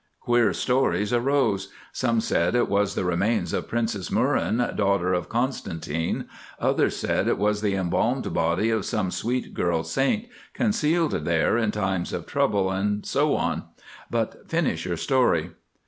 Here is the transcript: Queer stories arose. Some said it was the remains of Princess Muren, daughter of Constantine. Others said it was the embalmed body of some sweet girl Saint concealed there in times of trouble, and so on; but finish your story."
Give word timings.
Queer 0.21 0.51
stories 0.51 1.13
arose. 1.13 1.71
Some 1.93 2.21
said 2.21 2.55
it 2.55 2.67
was 2.67 2.95
the 2.95 3.05
remains 3.05 3.53
of 3.53 3.67
Princess 3.67 4.09
Muren, 4.11 4.57
daughter 4.75 5.13
of 5.13 5.29
Constantine. 5.29 6.25
Others 6.59 6.95
said 6.95 7.27
it 7.27 7.37
was 7.37 7.61
the 7.61 7.75
embalmed 7.75 8.33
body 8.33 8.71
of 8.71 8.83
some 8.83 9.11
sweet 9.11 9.53
girl 9.53 9.83
Saint 9.83 10.25
concealed 10.55 11.11
there 11.11 11.55
in 11.55 11.69
times 11.69 12.13
of 12.13 12.25
trouble, 12.25 12.71
and 12.71 13.05
so 13.05 13.35
on; 13.35 13.65
but 14.09 14.49
finish 14.49 14.87
your 14.87 14.97
story." 14.97 15.51